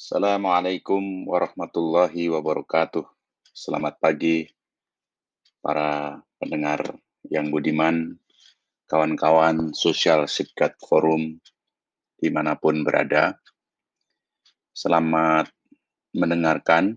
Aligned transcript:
Assalamualaikum 0.00 1.28
warahmatullahi 1.28 2.32
wabarakatuh. 2.32 3.04
Selamat 3.52 4.00
pagi 4.00 4.48
para 5.60 6.16
pendengar 6.40 6.96
yang 7.28 7.52
budiman, 7.52 8.16
kawan-kawan 8.88 9.76
Social 9.76 10.24
Safeguard 10.24 10.72
Forum 10.80 11.36
di 12.16 12.32
mana 12.32 12.56
pun 12.56 12.80
berada. 12.80 13.36
Selamat 14.72 15.52
mendengarkan. 16.16 16.96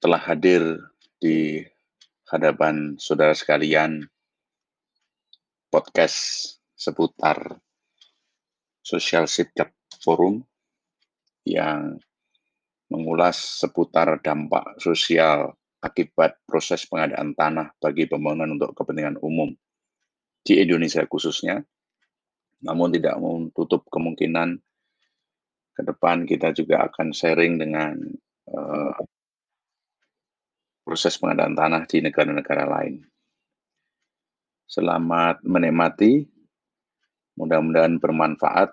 Telah 0.00 0.22
hadir 0.24 0.88
di 1.20 1.60
hadapan 2.32 2.96
saudara 2.96 3.36
sekalian 3.36 4.08
podcast 5.68 6.48
seputar 6.72 7.60
Social 8.80 9.28
Safeguard 9.28 9.75
Forum 10.06 10.38
yang 11.42 11.98
mengulas 12.86 13.34
seputar 13.58 14.22
dampak 14.22 14.78
sosial 14.78 15.50
akibat 15.82 16.38
proses 16.46 16.86
pengadaan 16.86 17.34
tanah 17.34 17.74
bagi 17.82 18.06
pembangunan 18.06 18.54
untuk 18.54 18.70
kepentingan 18.78 19.18
umum 19.18 19.50
di 20.46 20.62
Indonesia 20.62 21.02
khususnya. 21.10 21.66
Namun 22.62 22.94
tidak 22.94 23.18
menutup 23.18 23.82
kemungkinan 23.90 24.62
ke 25.74 25.82
depan 25.82 26.22
kita 26.22 26.54
juga 26.54 26.86
akan 26.86 27.10
sharing 27.10 27.58
dengan 27.58 27.98
uh, 28.54 28.96
proses 30.86 31.18
pengadaan 31.18 31.58
tanah 31.58 31.82
di 31.90 31.98
negara-negara 32.00 32.64
lain. 32.64 33.02
Selamat 34.70 35.42
menikmati, 35.42 36.24
mudah-mudahan 37.36 37.98
bermanfaat 37.98 38.72